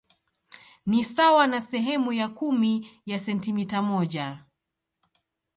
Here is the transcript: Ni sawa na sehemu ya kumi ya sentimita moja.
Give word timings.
Ni 0.85 1.03
sawa 1.03 1.47
na 1.47 1.61
sehemu 1.61 2.13
ya 2.13 2.29
kumi 2.29 2.89
ya 3.05 3.19
sentimita 3.19 3.81
moja. 3.81 4.45